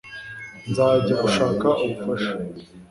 nzajya 0.69 1.13
gushaka 1.23 1.67
ubufasha 1.85 2.31